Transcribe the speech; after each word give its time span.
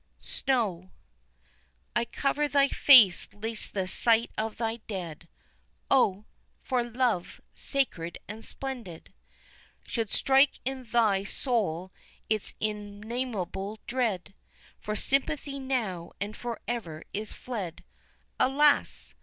Snow. 0.17 0.89
I 1.95 2.05
cover 2.05 2.47
thy 2.47 2.69
face 2.69 3.27
lest 3.31 3.75
the 3.75 3.87
sight 3.87 4.31
of 4.35 4.57
thy 4.57 4.77
dead, 4.87 5.27
(Oh! 5.91 6.25
for 6.63 6.83
love, 6.83 7.39
sacred 7.53 8.17
and 8.27 8.43
splendid.) 8.43 9.13
Should 9.85 10.11
strike 10.11 10.59
in 10.65 10.85
thy 10.85 11.23
soul 11.23 11.91
its 12.31 12.55
unnameable 12.59 13.77
dread, 13.85 14.33
For 14.79 14.95
sympathy 14.95 15.59
now 15.59 16.13
and 16.19 16.35
forever 16.35 17.03
is 17.13 17.33
fled, 17.33 17.83
(Alas! 18.39 19.13